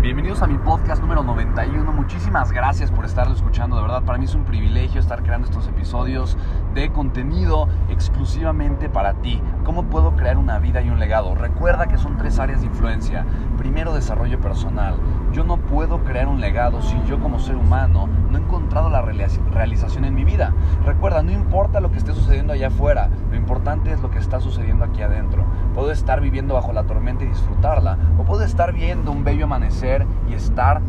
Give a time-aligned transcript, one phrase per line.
[0.00, 1.92] Bienvenidos a mi podcast número 91.
[1.92, 3.76] Muchísimas gracias por estarlo escuchando.
[3.76, 6.38] De verdad, para mí es un privilegio estar creando estos episodios
[6.72, 9.42] de contenido exclusivamente para ti.
[9.62, 11.34] ¿Cómo puedo crear una vida y un legado?
[11.34, 13.26] Recuerda que son tres áreas de influencia.
[13.58, 14.94] Primero, desarrollo personal.
[15.34, 19.02] Yo no puedo crear un legado si yo como ser humano no he encontrado la
[19.02, 20.54] realización en mi vida.
[20.86, 24.40] Recuerda, no importa lo que esté sucediendo allá afuera, lo importante es lo que está
[24.40, 25.44] sucediendo aquí adentro.
[25.74, 30.06] Puedo estar viviendo bajo la tormenta y disfrutarla, o puedo estar viendo un bello amanecer
[30.28, 30.80] y estar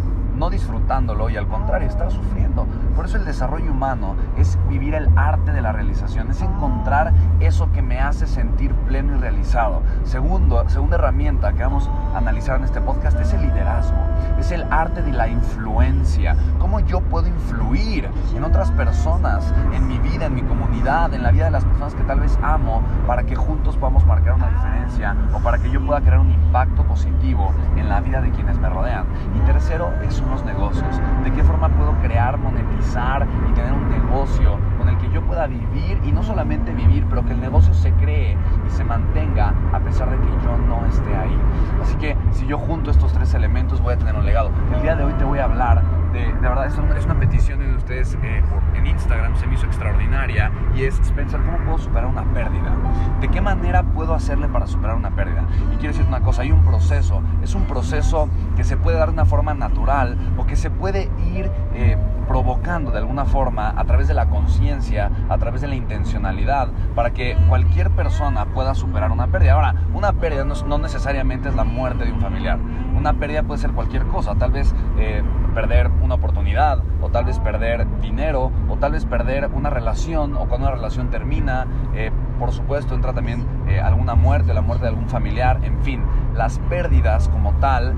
[0.42, 2.66] no disfrutándolo y al contrario, estar sufriendo.
[2.96, 7.72] Por eso el desarrollo humano es vivir el arte de la realización, es encontrar eso
[7.72, 9.84] que me hace sentir pleno y realizado.
[10.04, 14.00] Segundo, segunda herramienta que vamos a analizar en este podcast es el liderazgo,
[14.40, 20.00] es el arte de la influencia, cómo yo puedo influir en otras personas, en mi
[20.00, 23.24] vida, en mi comunidad, en la vida de las personas que tal vez amo, para
[23.28, 27.54] que juntos podamos marcar una diferencia o para que yo pueda crear un impacto positivo
[27.78, 29.06] en la vida de quienes me rodean.
[29.36, 34.58] Y tercero, es un negocios, de qué forma puedo crear, monetizar y tener un negocio
[34.78, 37.92] con el que yo pueda vivir y no solamente vivir, pero que el negocio se
[37.94, 41.38] cree y se mantenga a pesar de que yo no esté ahí.
[41.82, 44.52] Así que si yo junto estos tres elementos voy a tener un legado.
[44.76, 45.84] El día de hoy te voy a hablar
[46.14, 48.44] de, de verdad, es una, es una petición de ustedes eh,
[48.76, 52.76] en Instagram, se me hizo extraordinaria y es, Spencer, ¿cómo puedo superar una pérdida?
[53.20, 55.46] ¿De qué manera puedo hacerle para superar una pérdida?
[55.74, 59.08] Y quiero decir una cosa, hay un proceso, es un proceso que se puede dar
[59.08, 63.84] de una forma natural o que se puede ir eh, provocando de alguna forma a
[63.86, 69.12] través de la conciencia, a través de la intencionalidad, para que cualquier persona pueda superar
[69.12, 69.54] una pérdida.
[69.54, 72.58] Ahora, una pérdida no, necesariamente es la muerte de un familiar.
[73.02, 75.24] Una pérdida puede ser cualquier cosa, tal vez eh,
[75.56, 80.46] perder una oportunidad, o tal vez perder dinero, o tal vez perder una relación, o
[80.46, 84.90] cuando una relación termina, eh, por supuesto entra también eh, alguna muerte, la muerte de
[84.90, 86.04] algún familiar, en fin,
[86.36, 87.96] las pérdidas como tal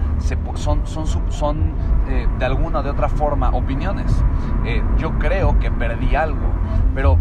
[0.56, 1.74] son, son,
[2.40, 4.24] de alguna o de otra forma opiniones.
[4.98, 6.48] Yo creo que perdí algo,
[6.96, 7.18] pero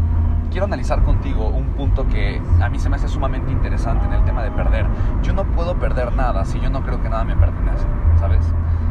[0.53, 4.25] quiero analizar contigo un punto que a mí se me hace sumamente interesante en el
[4.25, 4.87] tema de perder.
[5.23, 7.87] Yo no puedo perder nada si yo no creo que nada me pertenece,
[8.21, 8.45] ¿sabes?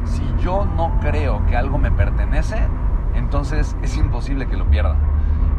[0.04, 2.58] Si yo no creo que algo me pertenece,
[3.14, 4.96] entonces es imposible que lo pierda.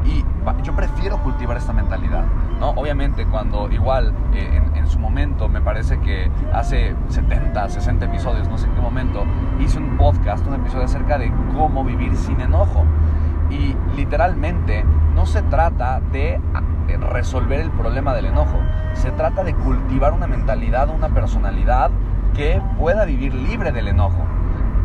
[0.05, 0.25] Y
[0.65, 2.25] yo prefiero cultivar esta mentalidad,
[2.59, 2.71] ¿no?
[2.71, 8.59] Obviamente cuando igual eh, en, su momento, me parece que hace 70, 60 episodios, no
[8.59, 9.25] sé en qué momento,
[9.61, 12.85] hice un podcast, un episodio acerca de cómo vivir sin enojo.
[13.53, 16.41] Y literalmente no se trata de
[16.89, 18.59] eh, resolver el problema del enojo,
[18.95, 21.91] se trata de cultivar una mentalidad, una personalidad
[22.35, 24.25] que pueda vivir libre del enojo.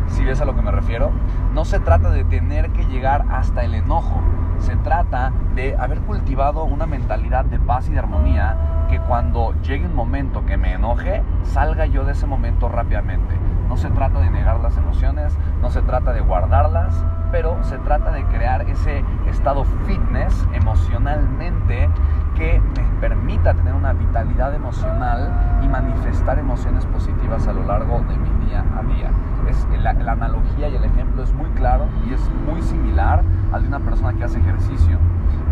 [0.08, 1.10] Si ves a lo que me refiero,
[1.54, 4.20] no se trata de tener que llegar hasta el enojo,
[4.58, 9.86] se trata de haber cultivado una mentalidad de paz y de armonía que cuando llegue
[9.86, 13.34] un momento que me enoje, salga yo de ese momento rápidamente.
[13.68, 18.10] No se trata de negar las emociones, no se trata de guardarlas, pero se trata
[18.12, 21.88] de crear ese estado fitness emocionalmente
[22.34, 28.16] que me permita tener una vitalidad emocional y manifestar emociones positivas a lo largo de
[28.16, 29.10] mi día a día.
[29.48, 33.22] Es, la, analogía y el ejemplo es muy claro y es muy similar
[33.52, 34.98] al de una persona que hace ejercicio.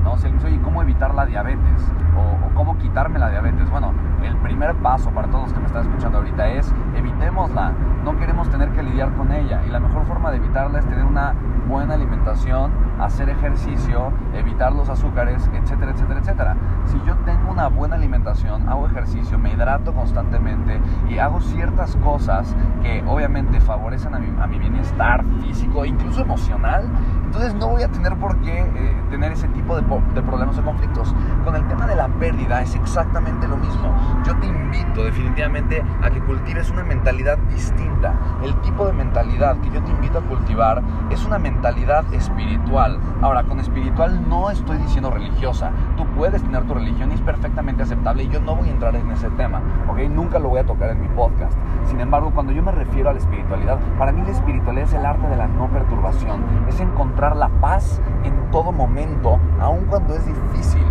[0.07, 0.15] ¿No?
[0.15, 1.93] Dice, oye, ¿cómo evitar la diabetes?
[2.17, 3.69] O, cómo quitarme la diabetes.
[3.71, 3.93] Bueno,
[4.23, 7.73] el primer paso para todos los que me están escuchando ahorita es evitémosla.
[8.05, 9.63] No queremos tener que lidiar con ella.
[9.67, 11.35] Y la mejor forma de evitarla es tener una
[11.69, 16.57] buena alimentación hacer ejercicio, evitar los azúcares, etcétera, etcétera, etcétera.
[16.87, 22.55] Si yo tengo una buena alimentación, hago ejercicio, me hidrato constantemente y hago ciertas cosas
[22.83, 26.89] que obviamente favorecen a mi, bienestar físico, incluso emocional,
[27.27, 29.83] entonces no voy a tener por qué eh, tener ese tipo de,
[30.15, 31.15] de problemas o conflictos.
[31.45, 33.95] Con el tema de la pérdida es exactamente lo mismo.
[34.25, 38.15] Yo te invito definitivamente a que cultives una mentalidad distinta.
[38.43, 42.99] El tipo de mentalidad que yo te invito a cultivar es una mentalidad espiritual.
[43.21, 45.73] Ahora, con espiritual no estoy diciendo religiosa.
[45.97, 48.95] Tú puedes tener tu religión y es perfectamente aceptable y yo no voy a entrar
[48.95, 49.99] en ese tema, ¿ok?
[50.11, 51.57] Nunca lo voy a tocar en mi podcast.
[51.87, 55.05] Sin embargo, cuando yo me refiero a la espiritualidad, para mí la espiritualidad es el
[55.05, 60.25] arte de la no perturbación, es encontrar la paz en todo momento, aun cuando es
[60.27, 60.85] difícil.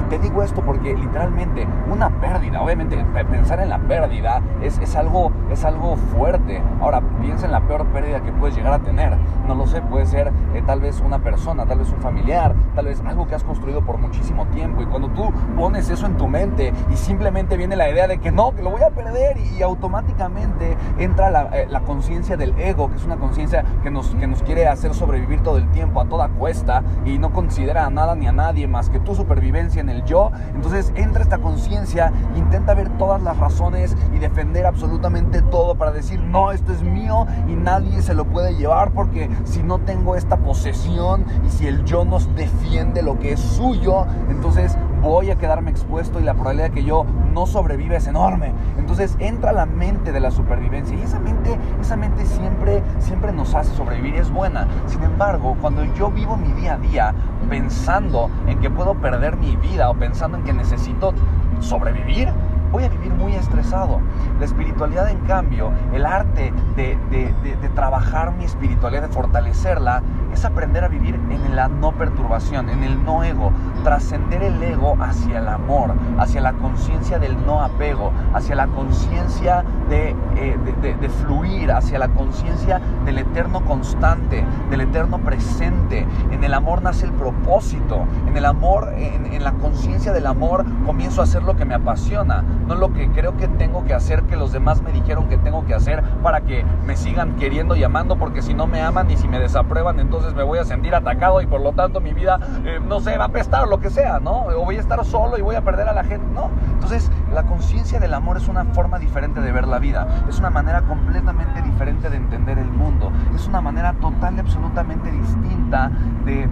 [0.00, 4.96] Y te digo esto porque literalmente una pérdida, obviamente pensar en la pérdida es, es,
[4.96, 6.62] algo, es algo fuerte.
[6.80, 9.16] Ahora, piensa en la peor pérdida que puedes llegar a tener.
[9.46, 12.86] No lo sé, puede ser eh, tal vez una persona, tal vez un familiar, tal
[12.86, 14.82] vez algo que has construido por muchísimo tiempo.
[14.82, 18.30] Y cuando tú pones eso en tu mente y simplemente viene la idea de que
[18.30, 22.88] no, que lo voy a perder y, automáticamente entra la, eh, la conciencia del ego,
[22.90, 26.06] que es una conciencia que nos, que nos quiere hacer sobrevivir todo el tiempo a
[26.06, 29.88] toda cuesta y no considera a nada ni a nadie más que tu supervivencia en
[29.88, 30.30] el yo.
[30.54, 36.20] Entonces entra esta conciencia, intenta ver todas las razones y defender absolutamente todo para decir,
[36.20, 40.36] no, esto es mío y nadie se lo puede llevar porque si no tengo esta
[40.36, 45.70] posesión y si el yo nos defiende lo que es suyo, entonces voy a quedarme
[45.70, 48.52] expuesto y la probabilidad de que yo no sobreviva es enorme.
[48.78, 53.54] Entonces entra la mente de la supervivencia y esa mente, esa mente siempre, siempre nos
[53.54, 54.66] hace sobrevivir es buena.
[54.86, 57.14] Sin embargo, cuando yo vivo mi día a día
[57.48, 61.14] pensando en que puedo perder mi vida o pensando en que necesito
[61.60, 62.32] sobrevivir,
[62.70, 64.00] voy a vivir muy estresado.
[64.38, 70.44] La espiritualidad, en cambio, el arte de, de, de, trabajar mi espiritualidad, de fortalecerla, es
[70.44, 73.52] aprender a vivir en la no perturbación, en el no ego,
[73.84, 79.64] trascender el ego hacia el amor, hacia la conciencia del no apego, hacia la conciencia
[79.88, 80.56] de, eh,
[81.00, 86.06] de, fluir, hacia la conciencia del eterno constante, del eterno presente.
[86.30, 90.64] En el amor nace el propósito, en el amor, en, en la conciencia del amor
[90.84, 94.22] comienzo a hacer lo que me apasiona, no lo que creo que tengo que hacer,
[94.24, 97.82] que los demás me dijeron que tengo que hacer para que me sigan queriendo y
[97.82, 100.94] amando, porque si no me aman y si me desaprueban, entonces me voy a sentir
[100.94, 103.88] atacado y por lo tanto mi vida, eh, no sé, va a apestar, lo que
[103.88, 104.42] sea, ¿no?
[104.42, 106.50] O voy a estar solo y voy a perder a la gente, ¿no?
[106.74, 110.50] Entonces, la conciencia del amor es una forma diferente de ver la vida, es una
[110.50, 115.90] manera completamente diferente de entender el mundo, es una manera total y absolutamente distinta
[116.26, 116.48] de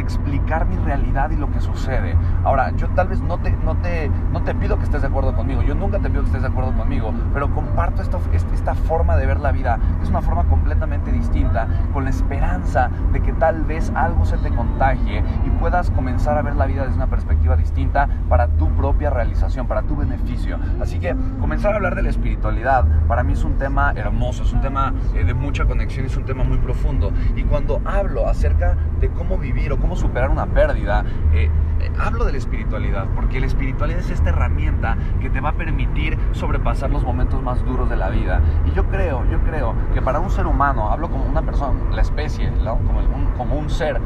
[0.00, 2.16] explicar mi realidad y lo que sucede.
[2.44, 5.34] Ahora, yo tal vez no te, no te, no te pido que estés de acuerdo
[5.34, 9.16] conmigo, yo nunca te pido que estés de acuerdo conmigo, pero comparto esta, esta forma
[9.16, 13.62] de ver la vida, es una forma completamente distinta, con la esperanza de que tal
[13.64, 17.56] vez algo se te contagie y puedas comenzar a ver la vida desde una perspectiva
[17.56, 20.58] distinta para tu propia realización, para tu beneficio.
[20.80, 24.52] Así que comenzar a hablar de la espiritualidad para mí es un tema hermoso, es
[24.52, 27.12] un tema eh, de mucha conexión, es un tema muy profundo.
[27.34, 31.50] Y cuando hablo acerca de cómo vivir o cómo superar una pérdida, eh,
[31.80, 35.52] eh, hablo de la espiritualidad, porque la espiritualidad es esta herramienta que te va a
[35.52, 38.40] permitir sobrepasar los momentos más duros de la vida.
[38.64, 42.02] Y yo creo, yo creo que para un ser humano, hablo como una persona, la
[42.02, 42.78] especie, ¿no?
[42.78, 44.00] como, un, como un ser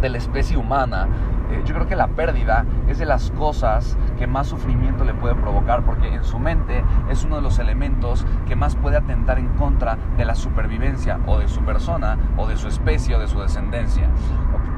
[0.00, 1.08] de la especie humana,
[1.50, 5.34] eh, yo creo que la pérdida es de las cosas que más sufrimiento le puede
[5.34, 9.48] provocar, porque en su mente es uno de los elementos que más puede atentar en
[9.50, 13.40] contra de la supervivencia o de su persona, o de su especie, o de su
[13.40, 14.08] descendencia.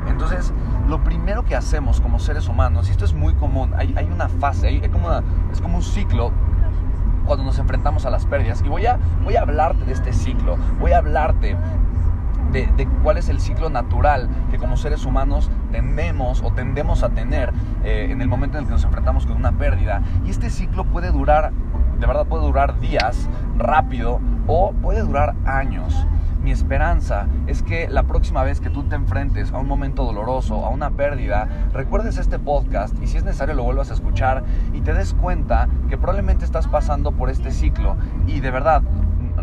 [0.09, 0.53] Entonces,
[0.89, 4.29] lo primero que hacemos como seres humanos, y esto es muy común, hay, hay una
[4.29, 5.11] fase, hay, como
[5.53, 6.33] es como un ciclo
[7.29, 8.63] cuando nos enfrentamos a las pérdidas.
[8.65, 11.57] Y voy a, voy a hablarte de este ciclo, voy a hablarte
[12.53, 17.53] de, cuál es el ciclo natural que como seres humanos tendemos o tendemos a tener
[17.85, 20.03] eh, en el momento en el que nos enfrentamos con una pérdida.
[20.25, 21.53] Y este ciclo puede durar,
[21.99, 26.07] de verdad puede durar días, rápido, o puede durar años.
[26.43, 30.65] Mi esperanza es que la próxima vez que tú te enfrentes a un momento doloroso,
[30.65, 34.81] a una pérdida, recuerdes este podcast y si es necesario lo vuelvas a escuchar y
[34.81, 38.83] te des cuenta que probablemente estás pasando por este ciclo y de verdad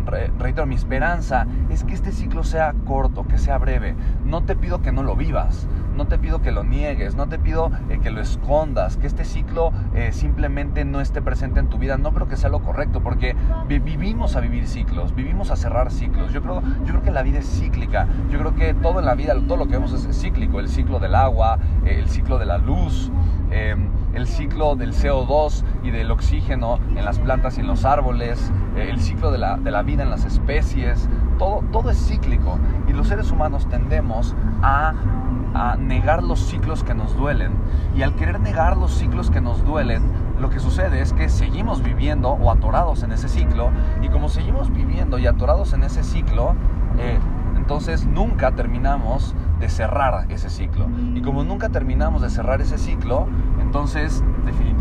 [0.06, 3.94] reitero, mi esperanza es que este ciclo sea corto, que sea breve.
[4.24, 7.38] No te pido que no lo vivas, no te pido que lo niegues, no te
[7.38, 11.78] pido eh, que lo escondas, que este ciclo eh, simplemente no esté presente en tu
[11.78, 11.96] vida.
[11.96, 13.34] No creo que sea lo correcto, porque
[13.68, 16.32] vivimos a vivir ciclos, vivimos a cerrar ciclos.
[16.32, 18.06] Yo creo, yo creo que la vida es cíclica.
[18.30, 20.60] Yo creo que todo en la vida, todo lo que vemos es cíclico.
[20.60, 23.10] El ciclo del agua, el ciclo de la luz,
[23.56, 28.50] em, el ciclo del CO2 y del oxígeno en las plantas y en los árboles,
[28.76, 31.08] eh, el ciclo de la, de la, vida en las especies,
[31.38, 32.58] todo, todo es cíclico.
[32.88, 34.94] Y los seres humanos tendemos a,
[35.54, 37.52] a negar los ciclos que nos duelen.
[37.94, 40.02] Y al querer negar los ciclos que nos duelen,
[40.40, 43.70] lo que sucede es que seguimos viviendo o atorados en ese ciclo.
[44.02, 46.54] Y como seguimos viviendo y atorados en ese ciclo,
[46.98, 47.18] eh,
[47.56, 50.88] entonces nunca terminamos de cerrar ese ciclo.
[51.14, 53.26] Y como nunca terminamos de cerrar ese ciclo,
[53.60, 54.75] entonces definitivamente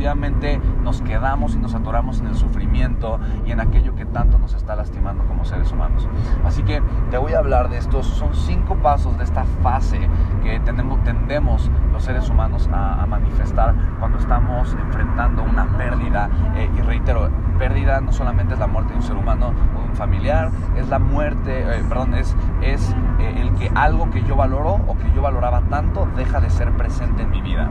[0.84, 4.76] nos quedamos y nos atoramos en el sufrimiento y en aquello que tanto nos está
[4.76, 6.08] lastimando como seres humanos.
[6.46, 10.00] Así que te voy a hablar de estos, son cinco pasos de esta fase
[10.44, 16.30] que tenemos, tendemos los seres humanos a, manifestar cuando estamos enfrentando una pérdida.
[16.56, 19.90] Eh, y reitero, pérdida no solamente es la muerte de un ser humano o de
[19.90, 24.36] un familiar, es la muerte, eh, perdón, es, es eh, el que algo que yo
[24.36, 27.70] valoro o que yo valoraba tanto deja de ser presente en mi vida.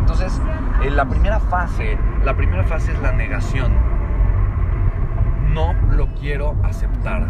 [0.00, 0.40] Entonces,
[0.90, 3.72] la primera fase, la primera fase es la negación.
[5.52, 7.26] No lo quiero aceptar.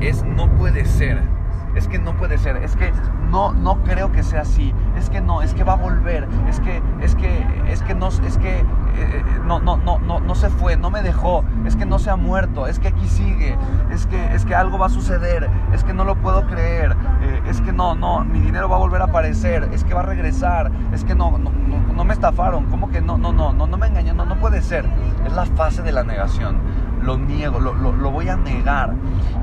[0.00, 1.33] Es no puede ser
[1.74, 2.92] es que no puede ser, es que
[3.30, 6.60] no, no creo que sea así, es que no, es que va a volver, es
[6.60, 8.64] que, es que, es que no, es que eh,
[8.96, 12.10] eh, no, no, no, no, no se fue, no me dejó, es que no se
[12.10, 13.56] ha muerto, es que aquí sigue,
[13.90, 17.42] es que, es que algo va a suceder, es que no lo puedo creer, eh,
[17.48, 20.04] es que no, no, mi dinero va a volver a aparecer, es que va a
[20.04, 23.76] regresar, es que no, no, no, me estafaron, ¿cómo que no, no, no, no, no
[23.76, 24.16] me engañan?
[24.16, 24.86] No, no puede ser,
[25.26, 26.60] es la fase de la negación
[27.04, 28.94] lo niego, lo, lo, voy a negar.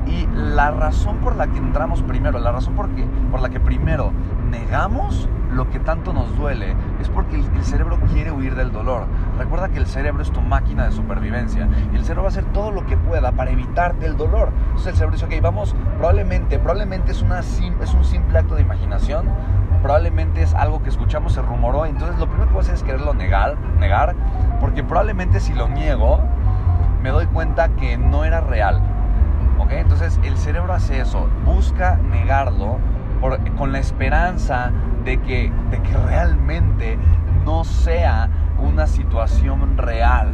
[0.07, 2.89] Y la razón por la que entramos primero, la razón por,
[3.29, 4.11] por la que primero
[4.49, 9.05] negamos lo que tanto nos duele es porque el, cerebro quiere huir del dolor.
[9.37, 12.45] Recuerda que el cerebro es tu máquina de supervivencia y el cerebro va a hacer
[12.45, 14.51] todo lo que pueda para evitarte el dolor.
[14.67, 18.61] Entonces el cerebro dice, ok, vamos, probablemente, probablemente es, una, es un simple acto de
[18.61, 19.25] imaginación,
[19.81, 22.83] probablemente es algo que escuchamos, se rumoró, entonces lo primero que voy a hacer es
[22.83, 24.15] quererlo negar, negar,
[24.59, 26.21] porque probablemente si lo niego,
[27.01, 28.81] me doy cuenta que no era real.
[29.59, 29.71] ¿Ok?
[29.71, 32.77] Entonces el cerebro hace eso, busca negarlo
[33.57, 34.71] con la esperanza
[35.05, 36.97] de que, de que realmente
[37.45, 38.29] no sea
[38.59, 40.33] una situación real.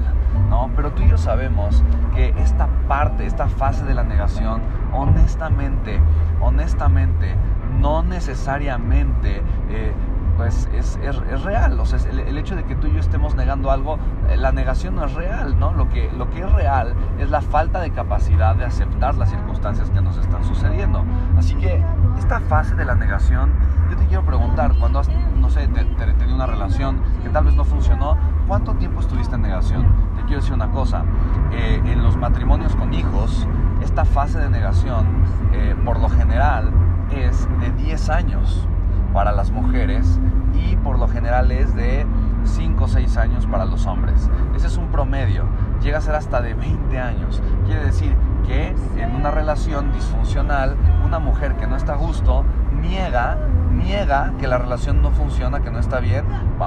[0.50, 0.69] ¿no?
[0.75, 1.83] Pero tú y yo sabemos
[2.15, 4.62] que esta parte, esta fase de la negación,
[4.93, 6.00] honestamente,
[6.41, 7.36] honestamente,
[7.79, 9.93] no necesariamente eh,
[10.38, 11.79] pues es, es, real.
[11.79, 13.98] O sea, el, hecho de que tú y yo estemos negando algo,
[14.29, 15.74] eh, la negación no es real, ¿no?
[15.74, 19.89] Lo que, lo que es real es la falta de capacidad de aceptar las circunstancias
[19.89, 21.03] que nos están sucediendo.
[21.38, 21.84] Así que
[22.17, 23.51] esta fase de la negación,
[23.89, 27.65] yo te quiero preguntar, cuando has, no sé, tenido una relación que tal vez no
[27.65, 28.15] funcionó,
[28.48, 29.88] ¿cuánto tiempo estuviste en negación?
[30.15, 31.03] Te quiero decir una cosa,
[31.51, 33.48] eh, en los matrimonios con hijos,
[33.82, 35.08] esta fase de negación,
[35.51, 36.72] eh, por lo general,
[37.12, 38.67] es de 10 años
[39.14, 40.20] para las mujeres
[40.54, 42.06] y por lo general es de
[42.44, 44.30] 5 o 6 años para los hombres.
[44.56, 45.46] Ese es un promedio.
[45.82, 47.42] Llega a ser hasta de 20 años.
[47.66, 52.46] Quiere decir que en una relación disfuncional, una mujer que no está a gusto
[52.82, 53.38] niega,
[53.72, 56.26] niega que la relación no funciona, que no está bien,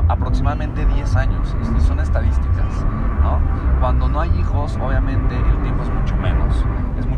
[0.09, 1.57] aproximadamente 10 años.
[1.87, 2.85] Son estadísticas.
[3.23, 3.39] ¿no?
[3.81, 6.65] Cuando no hay hijos, obviamente el tiempo es mucho menos,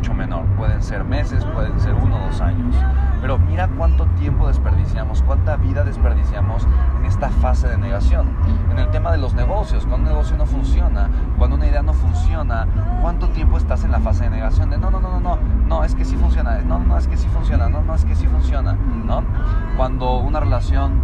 [0.03, 0.45] mucho menor.
[0.57, 2.75] Pueden ser meses, pueden ser uno o dos años.
[3.21, 6.67] Pero mira cuánto tiempo desperdiciamos, cuánta vida desperdiciamos
[6.99, 8.27] en esta fase de negación.
[8.73, 11.93] En el tema de los negocios, cuando un negocio no funciona, cuando una idea no
[11.93, 12.67] funciona,
[13.01, 14.71] ¿cuánto tiempo estás en la fase de negación?
[14.71, 17.17] De no, no, no, no, no, no, es que sí funciona, no, no, es que
[17.17, 19.23] sí funciona, no, no, es que sí funciona, ¿no?
[19.77, 21.01] Cuando una relación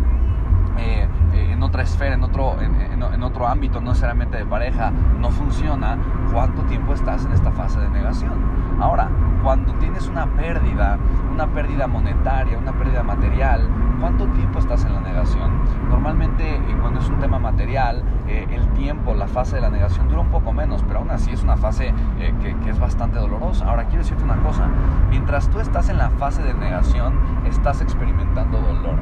[0.76, 4.90] eh, eh, en otra esfera, en otro, en, en, otro ámbito, no necesariamente de pareja,
[4.90, 5.96] no funciona,
[6.32, 8.67] ¿cuánto tiempo estás en esta fase de negación?
[8.80, 9.08] Ahora,
[9.42, 10.98] cuando tienes una pérdida,
[11.32, 13.68] una pérdida monetaria, una pérdida material,
[14.00, 15.50] ¿cuánto tiempo estás en la negación?
[15.88, 20.08] Normalmente eh, cuando es un tema material, eh, el tiempo, la fase de la negación
[20.08, 23.18] dura un poco menos, pero aún así es una fase eh, que, que, es bastante
[23.18, 23.68] dolorosa.
[23.68, 24.68] Ahora quiero decirte una cosa,
[25.10, 27.14] mientras tú estás en la fase de negación,
[27.46, 28.98] estás experimentando dolor,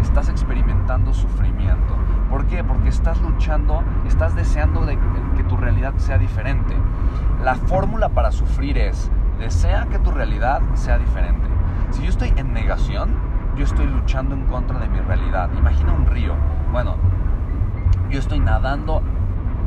[0.00, 1.96] estás experimentando sufrimiento.
[2.30, 2.62] ¿Por qué?
[2.62, 4.98] Porque estás luchando, estás deseando de
[5.36, 6.76] que tu realidad sea diferente.
[7.42, 11.46] La fórmula para sufrir es desea que tu realidad sea diferente.
[11.90, 13.14] Si yo estoy en negación,
[13.56, 15.50] yo estoy luchando en contra de mi realidad.
[15.56, 16.34] Imagina un río.
[16.72, 16.96] Bueno,
[18.10, 19.02] yo estoy nadando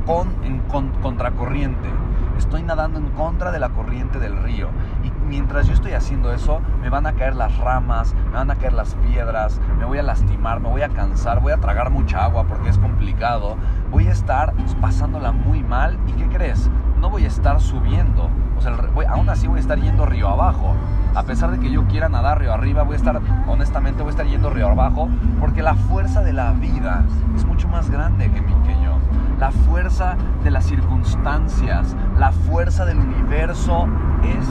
[0.06, 0.60] con, en
[1.02, 1.90] contracorriente.
[2.38, 4.70] Estoy nadando en contra de la corriente del río.
[5.04, 8.56] Y mientras yo estoy haciendo eso, me van a caer las ramas, me van a
[8.56, 12.24] caer las piedras, me voy a lastimar, me voy a cansar, voy a tragar mucha
[12.24, 13.58] agua porque es complicado.
[13.92, 15.98] Voy a estar pasándola muy mal.
[16.08, 16.70] ¿Y qué crees?
[17.00, 20.28] No voy a estar subiendo o sea, voy, aún así voy a estar yendo río
[20.28, 20.76] abajo.
[21.16, 24.12] A pesar de que yo quiera nadar río arriba, voy a estar, honestamente, voy a
[24.12, 28.42] estar yendo río abajo, porque la fuerza de la vida es mucho más grande que,
[28.42, 28.98] mi, que yo.
[29.40, 33.88] La fuerza de las circunstancias, la fuerza del universo
[34.24, 34.46] es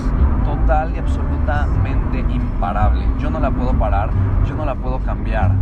[0.45, 3.07] total y absolutamente imparable.
[3.19, 4.09] Yo no la puedo parar,
[4.47, 5.53] yo no la puedo cambiar.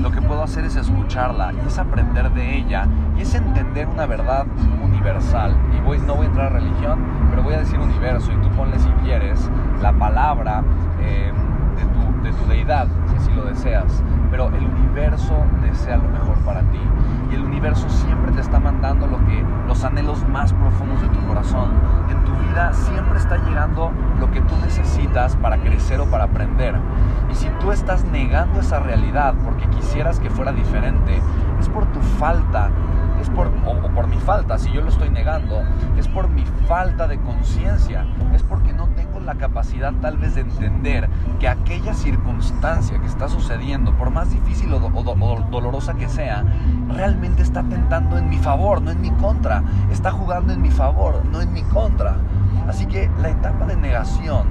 [0.00, 2.86] Lo que puedo hacer es escucharla y es aprender de ella
[3.18, 4.46] y es entender una verdad
[4.82, 5.54] universal.
[5.76, 8.48] Y voy, no voy a entrar a religión, pero voy a decir universo y tú
[8.56, 9.50] ponle si quieres
[9.82, 10.64] la palabra
[11.00, 11.30] eh,
[11.76, 14.02] de, tu, de tu deidad, si así lo deseas.
[14.30, 16.80] Pero el universo desea lo mejor para ti
[17.30, 21.20] y el universo siempre te está mandando lo que los anhelos más profundos de tu
[21.26, 21.72] corazón.
[22.72, 26.74] Siempre está llegando lo que tú necesitas para crecer o para aprender.
[27.30, 31.20] Y si tú estás negando esa realidad porque quisieras que fuera diferente,
[31.58, 32.70] es por tu falta
[33.20, 33.99] es por, o, por
[34.30, 35.64] falta, si yo lo estoy negando,
[35.96, 40.42] es por mi falta de conciencia, es porque no tengo la capacidad tal vez de
[40.42, 41.10] entender
[41.40, 46.44] que aquella circunstancia que está sucediendo, por más difícil o, o dolorosa que sea,
[46.94, 51.24] realmente está tentando en mi favor, no en mi contra, está jugando en mi favor,
[51.24, 52.14] no en mi contra.
[52.68, 54.46] Así que la etapa de negación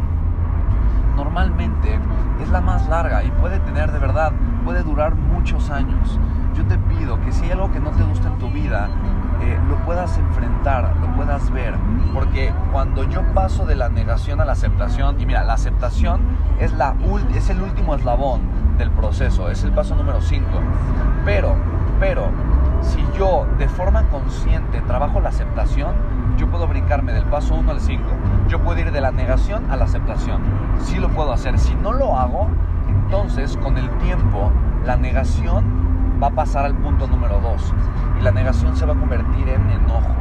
[1.15, 1.97] normalmente
[2.43, 4.33] es la más larga y puede tener de verdad,
[4.65, 6.19] puede durar muchos años
[6.59, 8.89] yo te pido que si hay algo que no te gusta en tu vida,
[9.41, 11.75] eh, lo puedas enfrentar, lo puedas ver.
[12.13, 16.21] Porque cuando yo paso de la negación a la aceptación, y mira, la aceptación
[16.59, 16.95] es, la,
[17.35, 18.41] es el último eslabón
[18.77, 20.45] del proceso, es el paso número 5.
[21.25, 21.55] Pero,
[21.99, 22.29] pero,
[22.81, 25.93] si yo de forma consciente trabajo la aceptación,
[26.37, 28.03] yo puedo brincarme del paso 1 al 5.
[28.47, 30.41] Yo puedo ir de la negación a la aceptación.
[30.83, 31.59] Sí lo puedo hacer.
[31.59, 32.47] Si no lo hago,
[32.87, 34.51] entonces con el tiempo
[34.85, 35.88] la negación
[36.21, 37.73] va a pasar al punto número dos.
[38.19, 40.15] Y la negación se va a convertir en enojo,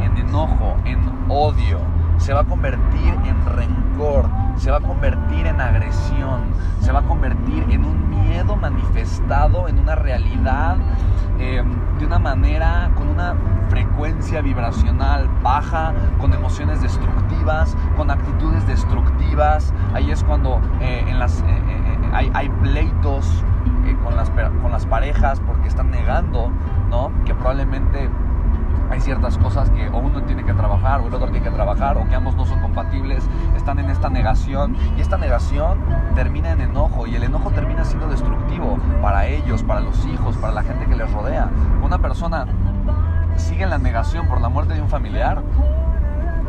[0.00, 1.78] en enojo, en odio,
[2.18, 6.42] se va a convertir en rencor, se va a convertir en agresión,
[6.80, 10.76] se va a convertir en un miedo manifestado, en una realidad
[11.38, 13.34] em, de una manera, con una
[13.68, 19.72] frecuencia vibracional baja, con emociones destructivas, con actitudes destructivas.
[19.92, 23.44] Ahí es cuando eh, en las, eh, eh, hay, hay pleitos
[24.02, 26.50] con, las, con las parejas porque están negando,
[26.90, 27.10] ¿no?
[27.24, 28.08] Que probablemente
[28.90, 31.96] hay ciertas cosas que o uno tiene que trabajar o el otro tiene que trabajar
[31.96, 35.78] o que ambos no son compatibles, están en esta negación y esta negación
[36.14, 40.52] termina en enojo y el enojo termina siendo destructivo para ellos, para los hijos, para
[40.52, 41.48] la gente que les rodea.
[41.82, 42.46] Una persona
[43.36, 45.42] sigue en la negación por la muerte de un familiar,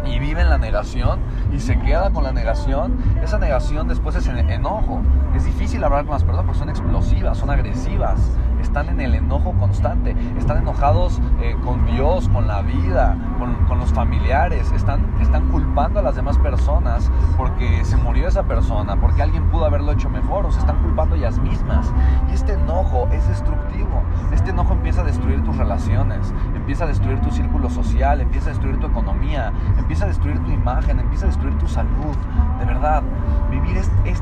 [0.08, 1.20] y vive en la negación
[1.52, 5.02] y se queda con la negación, esa negación después es enojo.
[5.36, 8.20] Es difícil hablar con las personas porque son explosivas, son agresivas,
[8.66, 13.94] están en el enojo constante, están enojados eh, con Dios, con la vida, con, los
[13.94, 19.50] familiares, están, están culpando a las demás personas porque se murió esa persona, porque alguien
[19.50, 21.94] pudo haberlo hecho mejor, o se están culpando ellas mismas.
[22.30, 24.02] Y este enojo es destructivo,
[24.34, 28.54] este enojo empieza a destruir tus relaciones, empieza a destruir tu círculo social, empieza a
[28.54, 32.16] destruir tu economía, empieza a destruir tu imagen, empieza a destruir tu salud.
[32.60, 33.04] De verdad,
[33.52, 33.78] vivir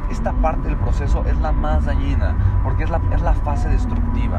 [0.10, 4.33] esta parte del proceso es la más dañina, porque es la, es la fase destructiva.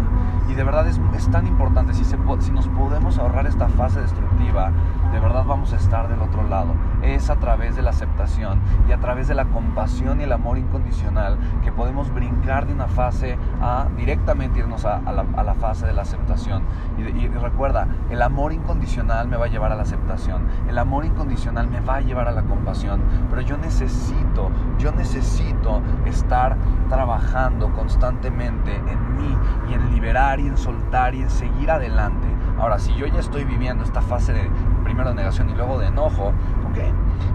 [0.48, 0.98] Y de verdad es,
[1.30, 4.70] tan importante, si, se, si nos podemos ahorrar esta fase destructiva,
[5.12, 6.74] de verdad vamos a estar del otro lado.
[7.02, 8.60] Es a través de la aceptación
[9.04, 13.86] través de la compasión y el amor incondicional que podemos brincar de una fase a
[13.98, 16.62] directamente irnos a, la, fase de la aceptación.
[16.96, 20.46] Y, y, recuerda, el amor incondicional me va a llevar a la aceptación.
[20.70, 23.02] El amor incondicional me va a llevar a la compasión.
[23.28, 26.56] Pero yo necesito, yo necesito estar
[26.88, 29.36] trabajando constantemente en mí
[29.68, 32.26] y en liberar y en soltar y en seguir adelante.
[32.58, 34.50] Ahora, si yo ya estoy viviendo esta fase de
[34.82, 36.28] primero de negación y luego de enojo,
[36.70, 36.78] ok,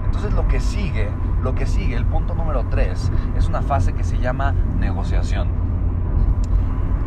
[0.05, 1.10] entonces lo que sigue,
[1.41, 5.69] lo que sigue, el punto número 3, es una fase que se llama negociación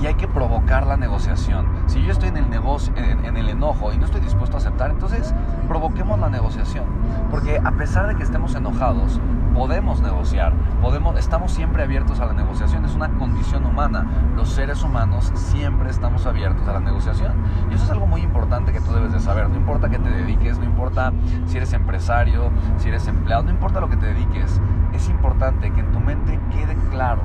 [0.03, 1.67] y hay que provocar la negociación.
[1.87, 4.91] Si yo estoy en el negocio, en, el enojo y no estoy dispuesto a aceptar,
[4.91, 5.33] entonces
[5.69, 6.85] provoquemos la negociación.
[7.31, 9.21] Porque a pesar de que estemos enojados,
[9.55, 14.07] podemos negociar, podemos, estamos siempre abiertos a la negociación, es una condición humana.
[14.37, 17.33] Los seres humanos siempre estamos abiertos a la negociación.
[17.71, 19.49] Y eso es algo muy importante que tú debes de saber.
[19.49, 21.13] No importa qué te dediques, no importa
[21.47, 24.61] si eres empresario, si eres empleado, no importa lo que te dediques.
[24.93, 27.23] Es importante que en tu mente quede claro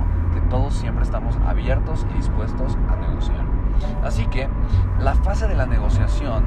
[0.49, 3.45] todos siempre estamos abiertos y dispuestos a negociar.
[4.03, 4.47] Así que
[4.99, 6.45] la fase de la negociación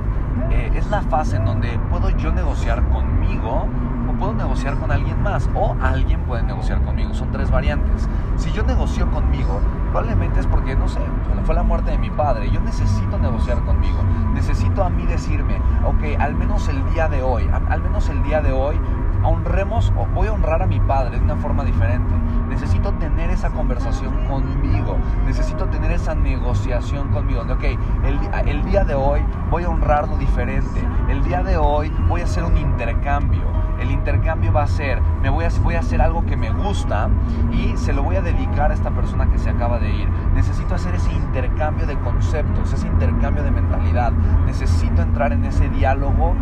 [0.50, 3.66] eh, es la fase en donde puedo yo negociar conmigo
[4.08, 7.14] o puedo negociar con alguien más o alguien puede negociar conmigo.
[7.14, 8.08] Son tres variantes.
[8.36, 9.60] Si yo negocio conmigo,
[9.90, 11.00] probablemente es porque, no sé,
[11.44, 12.50] fue la muerte de mi padre.
[12.50, 13.98] Yo necesito negociar conmigo.
[14.34, 18.40] Necesito a mí decirme, ok, al menos el día de hoy, al menos el día
[18.40, 18.80] de hoy
[19.22, 22.14] honremos o voy a honrar a mi padre de una forma diferente.
[22.48, 27.44] Necesito tener esa conversación conmigo, necesito tener esa negociación conmigo.
[27.44, 27.64] De, ok,
[28.04, 32.24] el, el día de hoy voy a honrarlo diferente, el día de hoy voy a
[32.24, 33.59] hacer un intercambio.
[34.00, 37.10] Intercambio va a ser, me voy a, voy a hacer algo que me gusta
[37.52, 40.08] y se lo voy a dedicar a esta persona que se acaba de ir.
[40.34, 44.12] Necesito hacer ese intercambio de conceptos, ese intercambio de mentalidad.
[44.46, 46.34] Necesito entrar en ese diálogo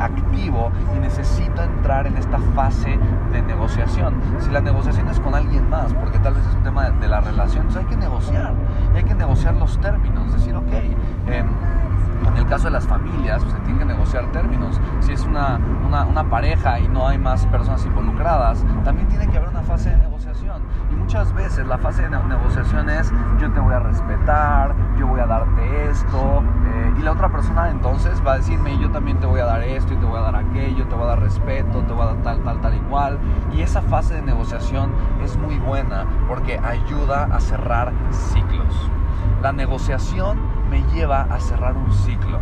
[0.00, 2.98] activo y necesito entrar en esta fase
[3.30, 4.14] de negociación.
[4.40, 7.20] Si la negociación es con alguien más, porque tal vez es un tema de, la
[7.20, 8.54] relación, entonces hay que negociar.
[8.94, 10.72] hay que negociar los términos, decir, ok,
[11.28, 11.46] em,
[12.26, 14.80] en el caso de las familias, pues, se tienen que negociar términos.
[15.00, 19.36] Si es una, una, una, pareja y no hay más personas involucradas, también tiene que
[19.38, 20.62] haber una fase de negociación.
[20.90, 25.20] Y muchas veces la fase de negociación es yo te voy a respetar, yo voy
[25.20, 29.26] a darte esto, eh, y la otra persona entonces va a decirme yo también te
[29.26, 31.82] voy a dar esto y te voy a dar aquello, te voy a dar respeto,
[31.82, 33.18] te voy a dar tal, tal, tal igual.
[33.54, 38.47] Y esa fase de negociación es muy buena porque ayuda a cerrar ciclos.
[39.42, 42.40] La negociación me lleva a cerrar un ciclo.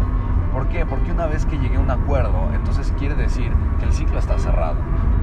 [0.52, 0.86] ¿Por qué?
[0.86, 4.38] Porque una vez que llegué a un acuerdo, entonces quiere decir que el ciclo está
[4.38, 4.76] cerrado.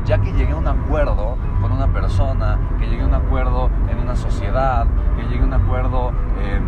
[0.06, 3.98] Ya que llegué a un acuerdo con una persona, que llegué a un acuerdo en
[3.98, 6.62] una sociedad, que llegué a un acuerdo eh,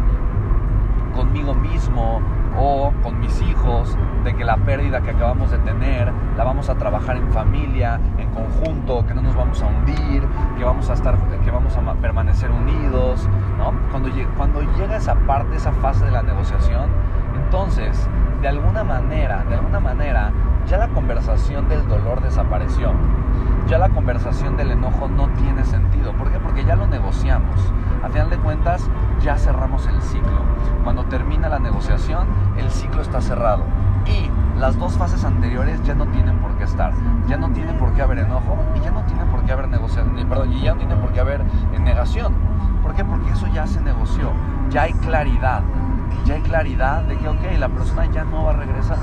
[1.16, 2.22] conmigo mismo
[2.58, 6.76] o con mis hijos, de que la pérdida que acabamos de tener la vamos a
[6.76, 10.24] trabajar en familia, en conjunto, que no nos vamos a hundir,
[10.58, 13.74] que vamos a estar, que vamos a permanecer unidos, ¿no?
[13.92, 16.90] Cuando, cuando llega esa parte, esa fase de la negociación,
[17.44, 18.08] entonces,
[18.42, 20.32] de alguna manera, de alguna manera,
[20.68, 22.92] ya la conversación del dolor desapareció.
[23.68, 26.14] Ya la conversación del enojo no tiene sentido.
[26.14, 26.40] ¿Por qué?
[26.40, 27.60] Porque ya lo negociamos.
[28.04, 28.90] A final de cuentas,
[29.22, 30.44] ya cerramos el ciclo.
[30.84, 33.64] Cuando termina la negociación, el ciclo está cerrado.
[34.06, 36.94] Y las dos fases anteriores ya no tienen por qué estar.
[37.28, 40.16] Ya no tiene por qué haber enojo y ya no tiene por qué haber negociación.
[40.30, 41.42] Perdón, y ya no tiene por qué haber
[41.80, 42.34] negación.
[42.86, 43.04] ¿Por qué?
[43.04, 44.32] Porque eso ya se negoció.
[44.70, 45.64] Ya hay claridad.
[46.24, 49.00] Ya hay claridad de que, ok, la persona ya no va a regresar.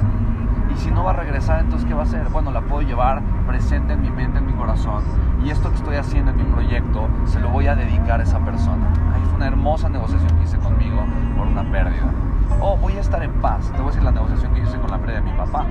[0.72, 2.28] Y si no va a regresar, entonces ¿qué va a hacer?
[2.28, 5.02] Bueno, la puedo llevar presente en mi mente, en mi corazón.
[5.44, 8.38] Y esto que estoy haciendo en mi proyecto, se lo voy a dedicar a esa
[8.38, 8.86] persona.
[9.12, 11.02] Ahí fue una hermosa negociación que hice conmigo
[11.36, 12.12] por una pérdida.
[12.60, 13.68] Oh, voy a estar en paz.
[13.72, 15.66] Te voy a decir la negociación que hice con la pérdida de mi papá.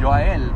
[0.00, 0.50] Yo a él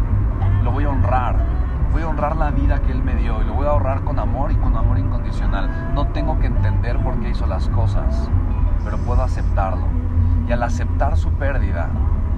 [0.64, 1.59] lo voy a honrar.
[1.92, 4.18] Voy a honrar la vida que él me dio y lo voy a honrar con
[4.18, 5.92] amor y con amor incondicional.
[5.94, 8.30] No tengo que entender por qué hizo las cosas,
[8.84, 9.86] pero puedo aceptarlo.
[10.48, 11.90] Y al aceptar su pérdida,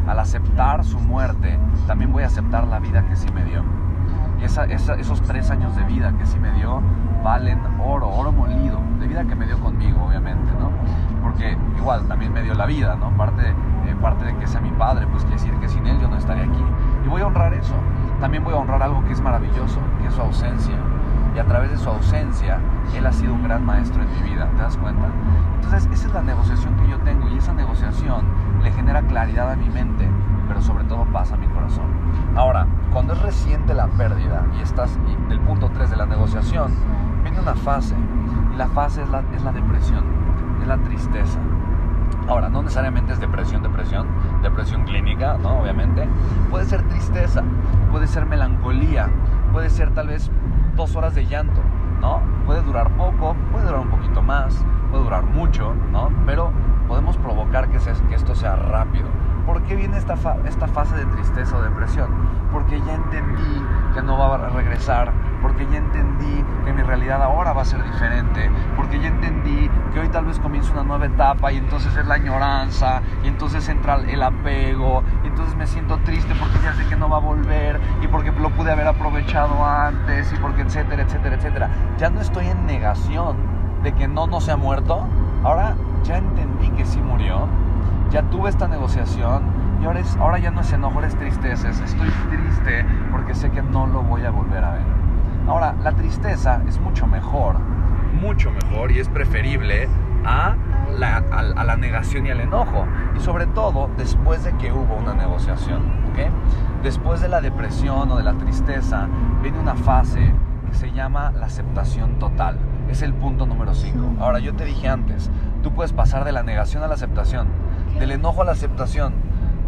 [0.07, 3.63] al aceptar su muerte, también voy a aceptar la vida que sí me dio.
[4.41, 6.83] Y esos tres años de vida que sí me dio
[7.23, 10.71] valen oro, oro molido, de vida que me dio conmigo, obviamente, ¿no?
[11.23, 13.17] Porque igual también me dio la vida, ¿no?
[13.17, 16.09] Parte, eh, parte de que sea mi padre, pues quiere decir que sin él yo
[16.09, 16.65] no estaría aquí.
[17.05, 17.75] Y voy a honrar eso.
[18.23, 20.77] También voy a honrar algo que es maravilloso, que es su ausencia.
[21.35, 22.61] Y a través de su ausencia,
[22.95, 25.09] él ha sido un gran maestro en mi vida, ¿te das cuenta?
[25.57, 28.27] Entonces, esa es la negociación que yo tengo y esa negociación
[28.63, 30.09] le genera claridad a mi mente,
[30.47, 31.87] pero sobre todo paz a mi corazón.
[32.37, 34.97] Ahora, cuando es reciente la pérdida y estás
[35.29, 36.73] del punto 3 de la negociación,
[37.25, 37.97] viene una fase
[38.55, 40.05] y la fase es la, es la depresión,
[40.61, 41.41] es la tristeza.
[42.29, 44.07] Ahora, no necesariamente es depresión, depresión,
[44.43, 45.61] depresión clínica, ¿no?
[45.61, 46.09] Obviamente.
[46.51, 47.43] Puede ser tristeza,
[47.91, 49.09] puede ser melancolía,
[49.53, 50.31] puede ser tal vez
[50.77, 51.61] dos horas de llanto,
[52.01, 52.21] ¿no?
[52.47, 56.11] Puede durar poco, puede durar un poquito más, puede durar mucho, ¿no?
[56.27, 56.53] Pero
[56.89, 59.07] podemos provocar que, que esto sea rápido.
[59.47, 60.15] ¿Por qué viene esta,
[60.47, 62.09] esta fase de tristeza o depresión?
[62.53, 63.63] Porque ya entendí
[63.95, 67.83] que no va a regresar, porque ya entendí que mi realidad ahora va a ser
[67.85, 72.07] diferente, porque ya entendí que hoy tal vez comienza una nueva etapa y entonces es
[72.07, 76.87] la añoranza, y entonces entra el apego, y entonces me siento triste porque ya sé
[76.87, 81.03] que no va a volver, y porque lo pude haber aprovechado antes, y porque etcétera,
[81.03, 81.71] etcétera, etcétera.
[81.99, 83.37] Ya no estoy en negación
[83.83, 85.07] de que no, no se ha muerto,
[85.43, 85.75] ahora
[86.05, 87.49] ya entendí que sí murió,
[88.11, 89.43] ya tuve esta negociación
[89.81, 93.87] y ahora, ahora ya no es enojo, es tristeza, estoy triste porque sé que no
[93.87, 95.02] lo voy a volver a ver.
[95.47, 97.57] Ahora, la tristeza es mucho mejor,
[98.21, 99.89] mucho mejor y es preferible
[100.25, 100.55] a
[100.97, 102.87] la, a, la negación y al enojo.
[103.17, 105.83] Y sobre todo después de que hubo una negociación.
[106.11, 106.29] ¿okay?
[106.83, 109.09] Después de la depresión o de la tristeza
[109.43, 110.33] viene una fase
[110.69, 112.59] que se llama la aceptación total.
[112.89, 114.17] Es el punto número 5.
[114.21, 115.31] Ahora, yo te dije antes,
[115.63, 117.49] tú puedes pasar de la negación a la aceptación,
[117.99, 119.15] del enojo a la aceptación,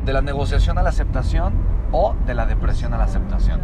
[0.05, 3.61] de la negociación a la aceptación o de la depresión a la aceptación.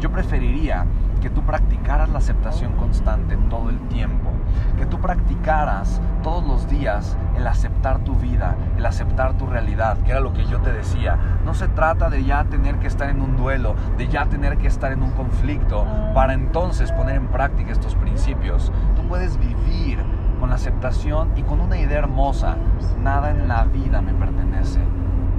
[0.00, 0.84] Yo preferiría
[1.22, 4.30] que tú practicaras la aceptación constante todo el tiempo,
[4.76, 10.10] que tú practicaras todos los días el aceptar tu vida, el aceptar tu realidad, que
[10.10, 11.18] era lo que yo te decía.
[11.44, 14.66] No se trata de ya tener que estar en un duelo, de ya tener que
[14.66, 18.70] estar en un conflicto, para entonces poner en práctica estos principios.
[18.94, 19.98] Tú puedes vivir
[20.38, 22.56] con la aceptación y con una idea hermosa.
[23.02, 24.80] Nada en la vida me pertenece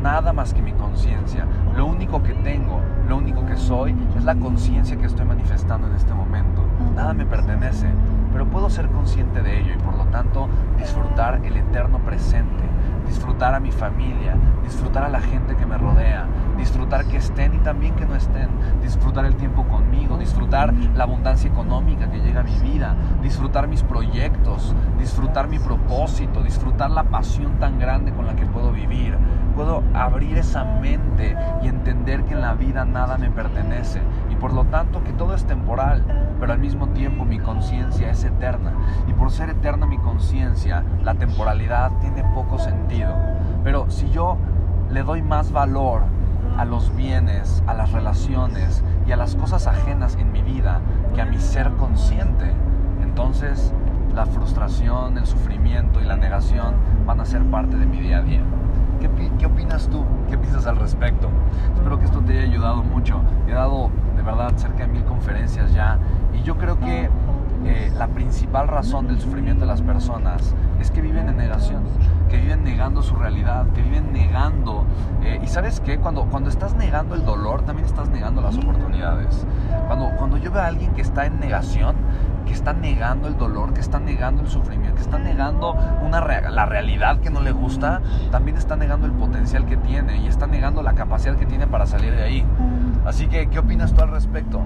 [0.02, 1.46] nada más que mi conciencia.
[1.76, 5.96] Lo único que tengo, lo único que soy, es la conciencia que estoy manifestando en
[5.96, 6.64] este momento.
[6.96, 7.88] Nada me pertenece,
[8.32, 12.64] pero puedo ser consciente de ello y por lo tanto disfrutar el eterno presente,
[13.08, 17.58] disfrutar a mi familia, disfrutar a la gente que me rodea, disfrutar que estén y
[17.60, 18.50] también que no estén,
[18.82, 23.84] disfrutar el tiempo conmigo, disfrutar la abundancia económica que llega a mi vida, disfrutar mis
[23.84, 29.18] proyectos, disfrutar mi propósito, disfrutar la pasión tan grande con la que puedo vivir.
[29.56, 34.54] Puedo abrir esa mente y entender que en la vida nada me pertenece y por
[34.54, 36.04] lo tanto que todo es temporal,
[36.40, 38.74] pero al mismo tiempo mi conciencia es eterna.
[39.08, 43.14] Y por ser eterna mi conciencia, la temporalidad tiene poco sentido.
[43.64, 44.38] Pero si yo
[44.90, 46.02] le doy más valor
[46.58, 50.80] a los bienes, a las relaciones y a las cosas ajenas en mi vida
[51.14, 52.52] que a mi ser consciente,
[53.02, 53.74] entonces
[54.16, 58.22] la frustración, el sufrimiento y la negación van a ser parte de mi día a
[58.22, 58.42] día.
[59.02, 59.10] ¿Qué,
[59.40, 60.06] ¿Qué, opinas tú?
[60.30, 61.28] ¿Qué piensas al respecto?
[61.76, 63.20] Espero que esto te haya ayudado mucho.
[63.48, 65.98] He dado de verdad cerca de mil conferencias ya
[66.34, 67.10] y yo creo que
[67.66, 71.84] eh, la principal razón del sufrimiento de las personas es que viven en negación,
[72.30, 74.86] que viven negando su realidad, que viven negando.
[75.24, 79.46] Eh, y sabes qué, cuando, cuando estás negando el dolor, también estás negando las oportunidades.
[79.88, 81.96] Cuando, cuando yo veo a alguien que está en negación,
[82.46, 85.76] que está negando el dolor, que está negando el sufrimiento, que está negando
[86.06, 88.02] una la realidad que no le gusta,
[88.32, 91.86] también está negando el potencial que tiene y está negando la capacidad que tiene para
[91.86, 92.46] salir de ahí.
[93.06, 94.62] Así que, ¿qué opinas tú al respecto?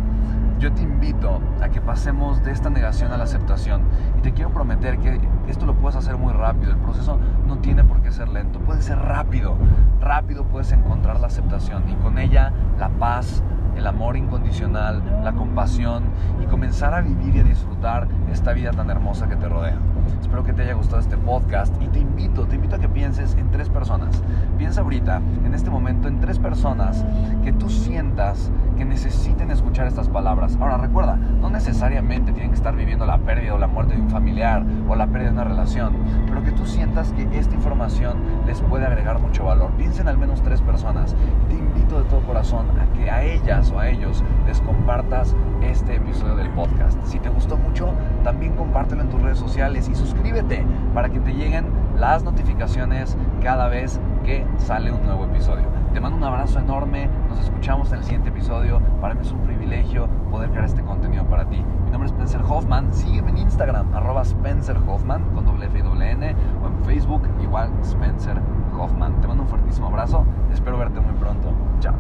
[0.60, 3.82] yo te invito a que pasemos de esta negación a la aceptación.
[4.18, 6.72] Y te quiero prometer que esto lo puedes hacer muy rápido.
[6.72, 9.56] El proceso no tiene por qué ser lento, puede ser rápido.
[10.00, 13.44] Rápido puedes encontrar la aceptación y con ella la paz,
[13.76, 16.04] el amor incondicional, la compasión
[16.42, 19.78] y comenzar a vivir y a disfrutar esta vida tan hermosa que te rodea.
[20.22, 23.36] Espero que te haya gustado este podcast y te invito, te invito a que pienses
[23.36, 24.22] en tres personas.
[24.58, 27.06] Piensa ahorita, en este momento, en tres personas
[27.44, 30.58] que tú sientas que necesiten escuchar estas palabras.
[30.60, 34.10] Ahora recuerda, no necesariamente tienen que estar viviendo la pérdida o la muerte de un
[34.10, 35.96] familiar o la pérdida de una relación,
[36.28, 39.72] pero que tú sientas que esta información les puede agregar mucho valor.
[39.78, 41.16] Piensa en al menos tres personas
[41.46, 45.36] y te invito de todo corazón a que a ellas o a ellos les compartas
[45.62, 47.02] este episodio del podcast.
[47.06, 51.66] Si te gustó mucho, también compártelo en tus redes sociales suscríbete para que te lleguen
[51.98, 55.66] las notificaciones cada vez que sale un nuevo episodio.
[55.94, 58.82] Te mando un abrazo enorme, nos escuchamos en el siguiente episodio.
[59.00, 61.64] Para mí es un privilegio poder crear este contenido para ti.
[61.86, 65.82] Mi nombre es Spencer Hoffman, sígueme en Instagram, arroba Spencer Hoffman con doble F y
[65.82, 68.38] doble N, o en Facebook igual Spencer
[68.78, 69.22] Hoffman.
[69.22, 71.54] Te mando un fuertísimo abrazo, espero verte muy pronto.
[71.80, 71.94] Chao.